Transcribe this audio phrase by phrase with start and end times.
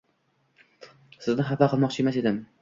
[1.27, 2.43] Sizni xafa qilmoqchi emas edim.